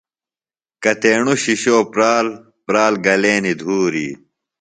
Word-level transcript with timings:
کتِیݨوۡ 0.83 1.37
شِشوؤ 1.43 1.83
پرال، 1.91 2.27
پرال 2.65 2.93
گلینیۡ 3.05 3.57
دُھوری 3.59 4.07